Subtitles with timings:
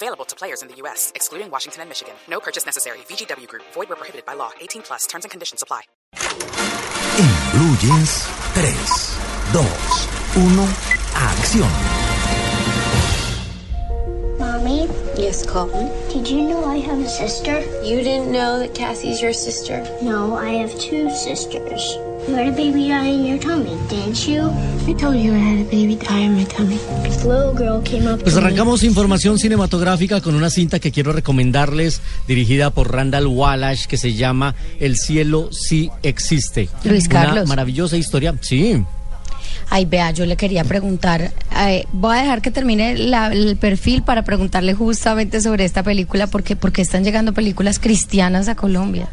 [0.00, 2.14] Available to players in the U.S., excluding Washington and Michigan.
[2.28, 2.98] No purchase necessary.
[3.10, 3.64] VGW Group.
[3.74, 4.52] Void where prohibited by law.
[4.60, 5.08] 18 plus.
[5.08, 5.80] Terms and conditions apply.
[7.18, 8.22] En Blue Jeans,
[8.54, 8.70] 3,
[9.52, 10.68] 2, 1,
[11.18, 11.68] acción.
[14.38, 14.86] Mommy,
[15.20, 15.88] Yes, Colton.
[16.12, 17.58] did you know I have a sister?
[17.82, 19.84] You didn't know that Cassie's your sister?
[20.00, 21.98] No, I have two sisters.
[22.28, 24.50] You had a baby die in your tummy, didn't you?
[24.86, 26.78] I told you I had a baby die in my tummy.
[27.02, 28.46] This little girl came up Pues to me.
[28.46, 34.12] arrancamos información cinematográfica con una cinta que quiero recomendarles, dirigida por Randall Wallace, que se
[34.12, 36.68] llama El cielo sí existe.
[36.84, 37.48] Luis Una Carlos.
[37.48, 38.82] maravillosa historia, sí.
[39.70, 44.02] Ay, vea, yo le quería preguntar, eh, voy a dejar que termine la- el perfil
[44.02, 49.08] para preguntarle justamente sobre esta película, porque, porque están llegando películas cristianas a Colombia.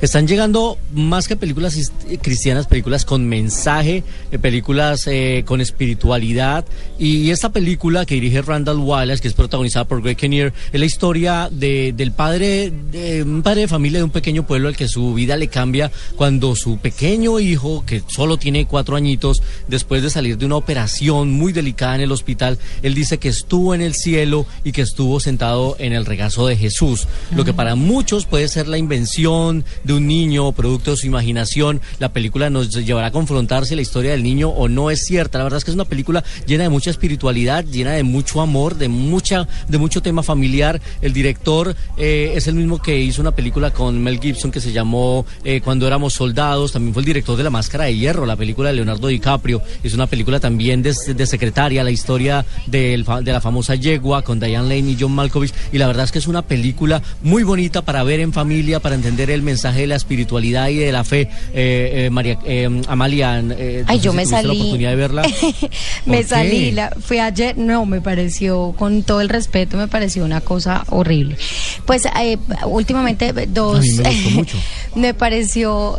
[0.00, 6.64] Están llegando más que películas is- cristianas, películas con mensaje, eh, películas eh, con espiritualidad.
[6.98, 10.86] Y esta película que dirige Randall Wallace, que es protagonizada por Greg Kinnear, es la
[10.86, 14.88] historia de, del padre, de un padre de familia de un pequeño pueblo al que
[14.88, 20.08] su vida le cambia cuando su pequeño hijo, que solo tiene cuatro añitos, después de
[20.08, 23.94] salir de una operación muy delicada en el hospital, él dice que estuvo en el
[23.94, 27.06] cielo y que estuvo sentado en el regazo de Jesús.
[27.36, 31.80] Lo que para muchos puede ser la invención de un niño, producto de su imaginación.
[31.98, 35.38] La película nos llevará a confrontar si la historia del niño o no es cierta.
[35.38, 38.76] La verdad es que es una película llena de mucha espiritualidad, llena de mucho amor,
[38.76, 40.80] de mucha, de mucho tema familiar.
[41.00, 44.72] El director eh, es el mismo que hizo una película con Mel Gibson que se
[44.72, 46.72] llamó eh, Cuando éramos soldados.
[46.72, 49.62] También fue el director de La Máscara de Hierro, la película de Leonardo DiCaprio.
[49.82, 52.44] Es una película también de, de secretaria, la historia
[53.04, 55.52] fa- de la famosa yegua con Diane Lane y John Malkovich.
[55.72, 58.94] Y la verdad es que es una película muy bonita para ver en familia, para
[58.94, 61.28] entender el mensaje de la espiritualidad y de la fe.
[61.54, 64.60] Eh, eh, María eh, Amalia, eh, Ay, yo me tuviste la salí.
[64.60, 65.22] oportunidad de verla.
[66.06, 70.24] me ¿Por salí, la, fui ayer, no, me pareció, con todo el respeto, me pareció
[70.24, 71.36] una cosa horrible.
[71.86, 72.04] Pues
[72.66, 73.78] últimamente dos...
[73.78, 74.58] A mí me gustó mucho.
[74.94, 75.98] me pareció,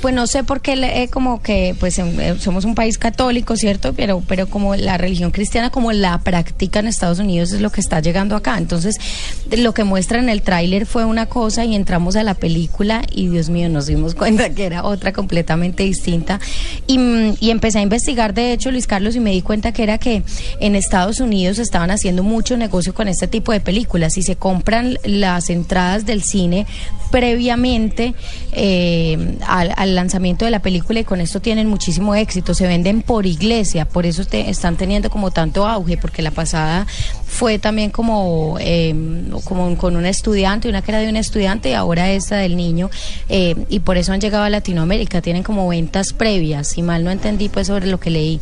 [0.00, 3.92] pues no sé por qué, como que, pues em, somos un país católico, ¿cierto?
[3.94, 7.80] Pero, pero como la religión cristiana, como la práctica en Estados Unidos es lo que
[7.80, 8.56] está llegando acá.
[8.58, 8.96] Entonces,
[9.50, 13.28] lo que muestra en el tráiler fue una cosa y entramos a la película y
[13.28, 16.40] Dios mío, nos dimos cuenta que era otra completamente distinta.
[16.86, 19.82] Y, mm, y empecé a investigar, de hecho, Luis Carlos, y me di cuenta que
[19.82, 20.22] era que
[20.60, 24.98] en Estados Unidos estaban haciendo mucho negocio con este tipo de películas y se compran
[25.04, 26.66] las entradas del cine
[27.10, 28.14] previamente
[28.52, 32.54] eh, al, al lanzamiento de la película y con esto tienen muchísimo éxito.
[32.54, 36.86] Se venden por iglesia, por eso te- están teniendo como tanto auge, porque la pasada
[37.34, 38.94] fue también como, eh,
[39.42, 42.90] como con un estudiante, una que era de un estudiante y ahora esta del niño,
[43.28, 45.20] eh, y por eso han llegado a Latinoamérica.
[45.20, 48.40] Tienen como ventas previas, si mal no entendí pues sobre lo que leí.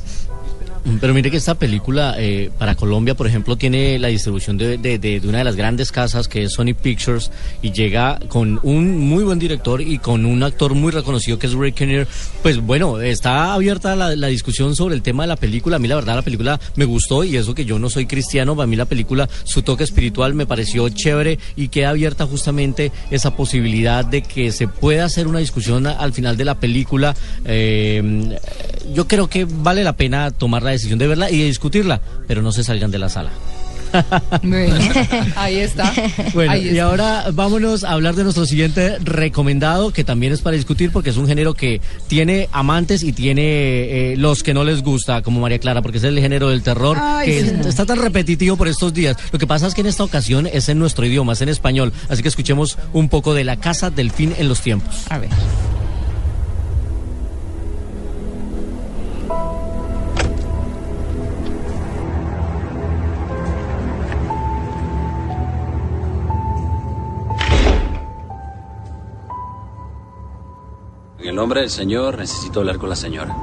[1.00, 4.98] Pero mire que esta película eh, para Colombia, por ejemplo, tiene la distribución de, de-
[4.98, 7.30] de- una de las grandes casas que es Sony Pictures
[7.62, 11.52] y llega con un muy buen director y con un actor muy reconocido que es
[11.54, 12.08] Ray Kinnear.
[12.42, 15.76] Pues bueno, está abierta la, la discusión sobre el tema de la película.
[15.76, 18.56] A mí la verdad la película me gustó y eso que yo no soy cristiano,
[18.56, 23.36] para mí la película, su toque espiritual me pareció chévere y queda abierta justamente esa
[23.36, 27.14] posibilidad de que se pueda hacer una discusión al final de la película.
[27.44, 28.36] Eh,
[28.94, 32.40] yo creo que vale la pena tomar la decisión de verla y de discutirla, pero
[32.42, 33.30] no se salgan de la sala.
[35.36, 35.92] Ahí está.
[36.32, 36.84] Bueno, ahí y está.
[36.84, 41.18] ahora vámonos a hablar de nuestro siguiente recomendado, que también es para discutir porque es
[41.18, 43.42] un género que tiene amantes y tiene
[44.12, 46.96] eh, los que no les gusta, como María Clara, porque es el género del terror,
[46.98, 47.68] Ay, que sí.
[47.68, 49.16] está tan repetitivo por estos días.
[49.30, 51.92] Lo que pasa es que en esta ocasión es en nuestro idioma, es en español,
[52.08, 55.04] así que escuchemos un poco de La Casa del Fin en los tiempos.
[55.10, 55.28] A ver.
[71.22, 73.36] En el nombre del Señor necesito hablar con la señora.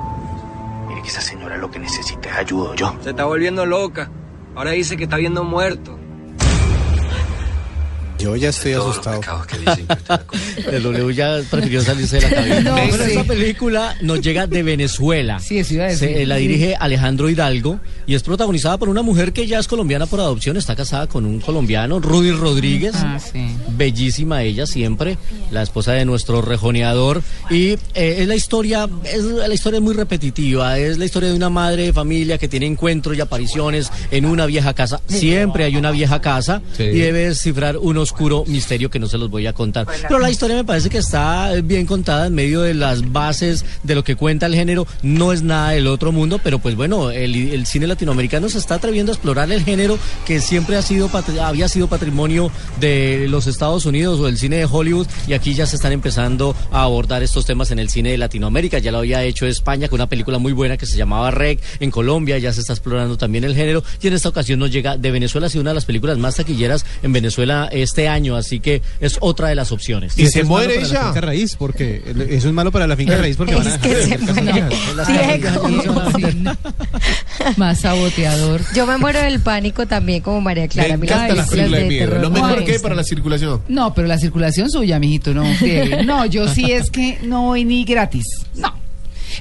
[0.90, 2.94] Mire que esa señora lo que necesita es ayuda, yo.
[3.02, 4.12] Se está volviendo loca.
[4.54, 5.99] Ahora dice que está viendo muerto.
[8.20, 9.22] Yo ya estoy asustado.
[9.48, 10.70] que dicen que.
[10.76, 12.60] El W ya prefirió salirse de la cabina.
[12.62, 13.28] No, Pero sí.
[13.28, 15.40] película nos llega de Venezuela.
[15.40, 15.96] Sí, a decir.
[15.98, 19.68] Se- eh, la dirige Alejandro Hidalgo y es protagonizada por una mujer que ya es
[19.68, 22.94] colombiana por adopción, está casada con un colombiano, Rudy Rodríguez.
[22.96, 23.56] Ah, sí.
[23.70, 25.18] Bellísima ella siempre,
[25.52, 27.22] la esposa de nuestro rejoneador.
[27.50, 27.78] Y eh,
[28.20, 31.84] es la historia, es la historia es muy repetitiva, es la historia de una madre
[31.84, 35.02] de familia que tiene encuentros y apariciones en una vieja casa.
[35.08, 36.84] Siempre hay una vieja casa Sí.
[36.84, 39.88] y debe descifrar un oscuro misterio que no se los voy a contar.
[40.02, 43.96] Pero la historia me parece que está bien contada en medio de las bases de
[43.96, 44.88] lo que cuenta el género.
[45.04, 48.76] No es nada del otro mundo, pero pues bueno, el, el cine latinoamericano se está
[48.76, 51.10] atreviendo a explorar el género que siempre ha sido
[51.42, 55.66] había sido patrimonio de los Estados Unidos o del cine de Hollywood y aquí ya
[55.66, 58.80] se están empezando a abordar estos temas en el cine de Latinoamérica.
[58.80, 61.60] Ya lo había hecho España con una película muy buena que se llamaba Rec.
[61.80, 64.98] En Colombia ya se está explorando también el género y en esta ocasión nos llega
[64.98, 68.60] de Venezuela, ha sido una de las películas más taquilleras en Venezuela este año, así
[68.60, 70.18] que es otra de las opciones.
[70.18, 73.36] Y se muere para La finca raíz, porque eso es malo para la finca raíz
[73.38, 74.52] porque van a Es que se muere.
[74.54, 74.70] Diego.
[77.58, 78.62] Más saboteador.
[78.76, 80.98] Yo me muero del pánico también como María Clara.
[80.98, 82.06] Me las películas de de miedo.
[82.06, 83.62] terror Lo no mejor me que hay para la circulación.
[83.68, 85.44] No, pero la circulación suya, mijito, no.
[86.06, 88.26] No, yo sí es que no voy ni gratis.
[88.56, 88.74] No.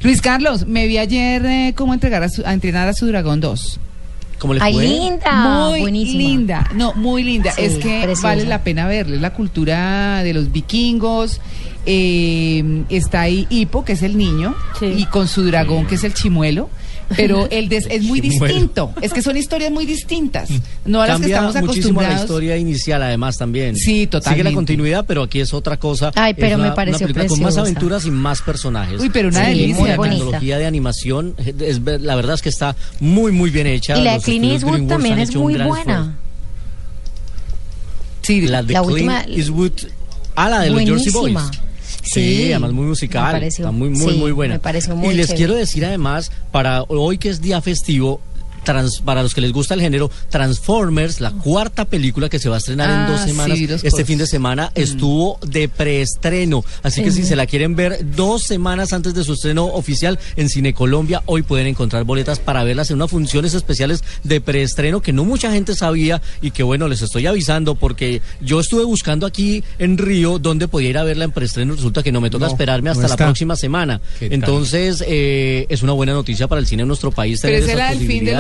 [0.02, 3.40] Luis Carlos, me vi ayer eh, cómo entregar a, su- a entrenar a su dragón
[3.40, 3.81] 2.
[4.38, 4.85] ¿Cómo les Ay, fue?
[4.85, 5.32] linda.
[5.69, 6.19] Muy buenísima.
[6.19, 7.50] linda, no, muy linda.
[7.52, 8.29] Sí, es que preciosa.
[8.29, 9.17] vale la pena verla.
[9.17, 11.40] Es la cultura de los vikingos.
[11.87, 16.12] eh, está ahí Hippo, que es el niño, y con su dragón, que es el
[16.14, 16.69] chimuelo.
[17.16, 18.93] Pero el des- es muy distinto.
[19.00, 20.49] Es que son historias muy distintas.
[20.84, 22.20] No a las que Cambia estamos muchísimo la acostumbrados.
[22.25, 23.76] historia inicial, además también.
[23.76, 24.50] Sí, Sigue totalmente.
[24.50, 26.12] la continuidad, pero aquí es otra cosa.
[26.14, 29.00] Ay, pero Es me una- pareció una con más aventuras y más personajes.
[29.00, 29.75] Uy, pero una Sí, delicia.
[29.76, 30.16] muy la bonita.
[30.16, 33.96] tecnología de animación, es la verdad es que está muy, muy bien hecha.
[33.99, 36.16] Y la de Los Clint Eastwood también es hecho un muy gran buena.
[38.22, 39.72] Sí, La de La Clint última- Eastwood.
[40.37, 41.34] Ah, la de los Jersey Boys.
[42.12, 43.32] Sí, además muy musical.
[43.32, 43.64] pareció.
[43.66, 44.55] está muy, muy, Sí, muy buena.
[44.55, 45.37] me pareció muy y les chévere.
[45.37, 48.20] quiero decir además, para hoy que es día festivo,
[48.73, 52.56] trans- para los que les gusta el género, Transformers, la cuarta película que se va
[52.56, 56.65] a estrenar Ah, en dos sí, semanas, este fin de semana, estuvo de preestreno.
[56.82, 60.49] Así que si se la quieren ver dos semanas antes de su estreno oficial en
[60.49, 65.12] Cine Colombia, hoy pueden encontrar boletas para verlas en unas funciones especiales de preestreno que
[65.12, 69.65] no mucha gente sabía y que bueno, les estoy avisando porque yo estuve buscando aquí
[69.79, 72.53] en Río donde podía ir a verla en preestreno, resulta que no me toca No,
[72.53, 74.00] esperarme no hasta la próxima semana.
[74.20, 77.99] Entonces, eh, es una buena noticia para el cine en nuestro país Pero tener es
[78.06, 78.32] fin de.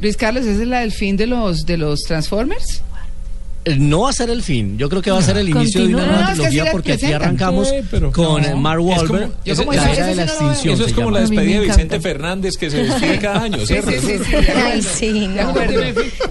[0.00, 2.82] Luis Carlos, ¿esa es la del fin de los de los Transformers?
[3.64, 5.86] Eh, No va a ser el fin, yo creo que va a ser el inicio
[5.86, 8.48] de una nueva trilogía porque aquí arrancamos Sí, pero- con no.
[8.48, 10.74] eh, Mark Wahlberg, como la era de la extinción.
[10.74, 11.20] Eso es se como llama.
[11.20, 11.66] la despedida de.
[11.66, 13.90] Vicente Fernández que se despide cada año, Sí, ¿cierto?
[13.92, 14.36] sí, sí.
[14.56, 15.48] Ay, sí, De no.
[15.50, 15.80] acuerdo.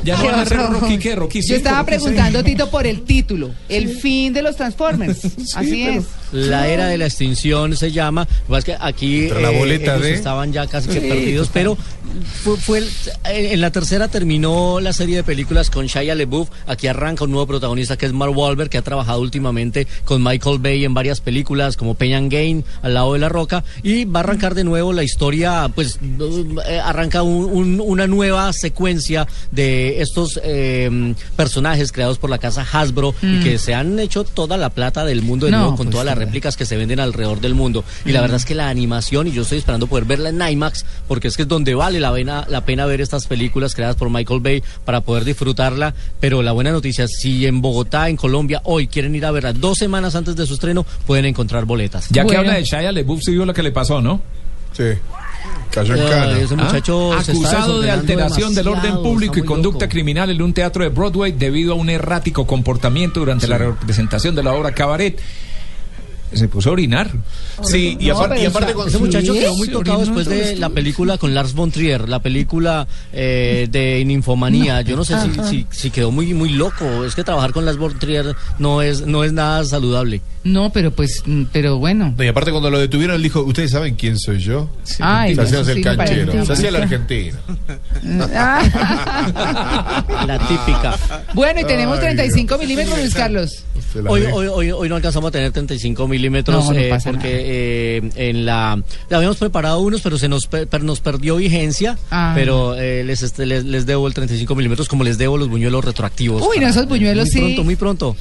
[0.03, 0.57] Ya no van a ser.
[0.57, 1.15] Rocky, ¿qué?
[1.15, 3.51] Rocky Yo estaba preguntando, Tito, por el título.
[3.69, 5.19] El fin de los Transformers.
[5.55, 6.05] Así pero- es.
[6.33, 8.21] La era de la extinción se llama.
[8.21, 11.49] Lo que pasa es que aquí la boleta ellos de- estaban ya casi que perdidos,
[11.51, 11.77] pero
[12.43, 12.89] fue, fue el-
[13.25, 16.47] en la tercera terminó la serie de películas con Shia LaBeouf.
[16.67, 20.59] Aquí arranca un nuevo protagonista que es Mark Wahlberg, que ha trabajado últimamente con Michael
[20.59, 24.23] Bay en varias películas como and Gain, al lado de la roca, y va a
[24.23, 25.99] arrancar de nuevo la historia, pues
[26.67, 32.65] eh, arranca un- un- una nueva secuencia de estos eh, personajes creados por la casa
[32.71, 35.85] Hasbro y que se han hecho toda la plata del mundo de No, nuevo con
[35.87, 37.83] pues, todas las réplicas que se venden alrededor del mundo.
[38.05, 40.85] Y la verdad es que la animación, y yo estoy esperando poder verla en IMAX,
[41.07, 44.09] porque es que es donde vale la pena, la pena ver estas películas creadas por
[44.09, 45.93] Michael Bay para poder disfrutarla.
[46.19, 49.53] Pero la buena noticia, es si en Bogotá, en Colombia, hoy quieren ir a verla
[49.53, 52.07] dos semanas antes de su estreno, pueden encontrar boletas.
[52.09, 54.21] Ya que habla de Shia LaBeouf, sí vio lo que le pasó, ¿no?
[54.73, 54.83] Sí.
[55.71, 56.37] Cayó en cana.
[56.39, 59.91] ese muchacho Ah, se está acusado de alteración del orden público y conducta loco.
[59.91, 64.43] criminal en un teatro de Broadway debido a un errático comportamiento durante la representación de
[64.43, 65.19] la obra Cabaret.
[66.33, 67.11] Se puso a orinar.
[67.63, 70.55] Sí, y, No, apar- pero y aparte con Ese muchacho quedó muy tocado después de
[70.55, 74.81] la película con Lars von Trier, la película eh, de Ninfomanía.
[74.81, 77.03] Yo no sé si, si, si quedó muy muy loco.
[77.05, 80.21] Es que trabajar con Lars von Trier no es no es nada saludable.
[80.43, 82.13] No, pero pues, mm, pero bueno.
[82.17, 84.69] No, y aparte cuando lo detuvieron, él dijo, ¿ustedes saben quién soy yo?
[84.99, 87.37] Ay, se hacía el sí canchero, se hacía el argentino.
[90.27, 90.97] La típica.
[91.33, 92.59] Bueno, y tenemos Ay, 35 Dios.
[92.61, 93.63] milímetros, Luis Carlos.
[93.95, 97.97] La Hoy, hoy, hoy, hoy no alcanzamos a tener 35 milímetros No, no eh, porque
[97.97, 101.97] eh, en la, le habíamos preparado unos, pero se nos, per- nos perdió vigencia.
[102.09, 102.31] Ah.
[102.35, 105.83] Pero eh, les, este, les, les debo el 35 milímetros como les debo los buñuelos
[105.83, 106.41] retroactivos.
[106.41, 107.39] Uy, no, esos buñuelos muy sí.
[107.39, 108.17] pronto, muy pronto.